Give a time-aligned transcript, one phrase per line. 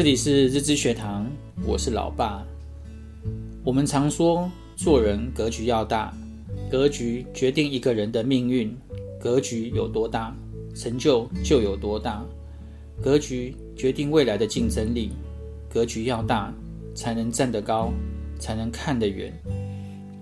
[0.00, 1.30] 这里是日知学堂，
[1.62, 2.42] 我是老爸。
[3.62, 6.10] 我们常说，做人格局要大，
[6.70, 8.74] 格局决定一个人的命运。
[9.20, 10.34] 格局有多大，
[10.74, 12.24] 成就就有多大。
[13.02, 15.10] 格局决定未来的竞争力。
[15.68, 16.50] 格局要大，
[16.94, 17.92] 才能站得高，
[18.38, 19.30] 才能看得远。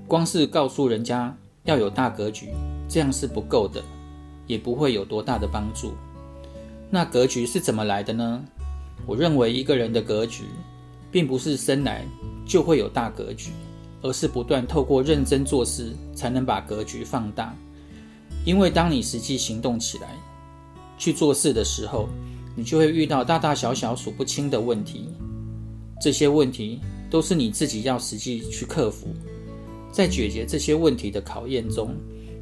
[0.08, 1.32] 光是告诉人家
[1.62, 2.48] 要有大格局，
[2.88, 3.80] 这样是不够的，
[4.48, 5.92] 也不会有多大的帮助。
[6.90, 8.44] 那格局是怎么来的呢？
[9.06, 10.44] 我认为一个人的格局，
[11.10, 12.04] 并不是生来
[12.46, 13.50] 就会有大格局，
[14.02, 17.54] 而是不断透过认真做事，才能把格局放大。
[18.44, 20.16] 因为当你实际行动起来，
[20.98, 22.08] 去做事的时候，
[22.56, 25.08] 你就会遇到大大小小数不清的问题。
[26.00, 29.08] 这些问题都是你自己要实际去克服。
[29.90, 31.94] 在解决这些问题的考验中，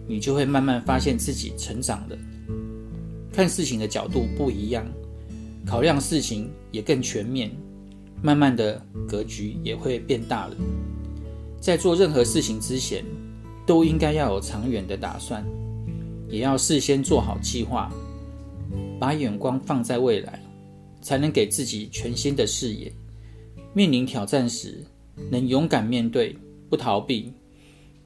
[0.06, 2.16] 你就会慢慢发现自己成长了。
[3.32, 4.86] 看事情的角度不一样，
[5.66, 7.50] 考量事情也更全面，
[8.22, 10.56] 慢慢的格局也会变大了。
[11.60, 13.04] 在做任何事情之前，
[13.66, 15.44] 都应该要有长远的打算，
[16.28, 17.92] 也要事先做好计划，
[19.00, 20.40] 把眼光放在未来，
[21.02, 22.92] 才能给自己全新的视野。
[23.74, 24.84] 面临挑战时，
[25.30, 26.36] 能勇敢面对，
[26.70, 27.32] 不逃避，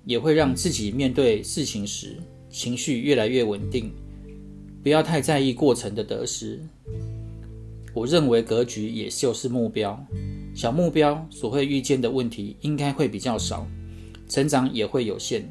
[0.06, 2.17] 也会让自己面对事情时
[2.48, 3.92] 情绪越来越稳定。
[4.83, 6.58] 不要太在意过程的得失。
[7.92, 9.98] 我认为格局也就是目标，
[10.55, 13.66] 小目标所会遇见的问题应该会比较少，
[14.28, 15.48] 成长也会有限。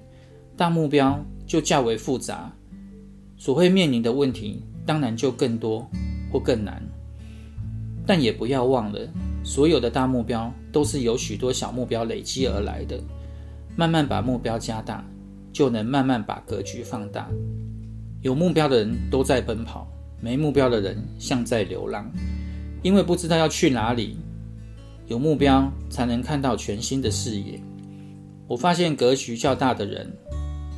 [0.55, 2.53] 大目标就较为复杂，
[3.37, 5.89] 所会面临的问题当然就更多
[6.31, 6.81] 或更难。
[8.05, 8.99] 但也不要忘了，
[9.43, 12.99] 所有的大目标都是由许多小目标累积而来的。
[13.75, 15.05] 慢慢把目标加大，
[15.53, 17.29] 就能慢慢把格局放大。
[18.21, 19.87] 有目标的人都在奔跑，
[20.19, 22.11] 没目标的人像在流浪，
[22.81, 24.17] 因为不知道要去哪里。
[25.07, 27.59] 有目标才能看到全新的视野。
[28.47, 30.11] 我发现格局较大的人，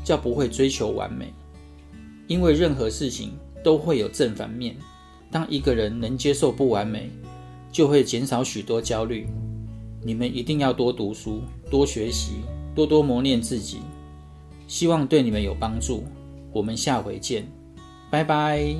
[0.04, 1.34] 较不会追求完美，
[2.28, 3.32] 因为任何事情
[3.64, 4.76] 都会有正反面。
[5.30, 7.10] 当一个人能接受不完美，
[7.72, 9.28] 就会减少许多焦虑。
[10.04, 12.42] 你们一定要多读书，多学习，
[12.74, 13.80] 多多磨练自己。
[14.68, 16.04] 希望对你们有帮助。
[16.52, 17.46] 我们下回见，
[18.10, 18.76] 拜拜。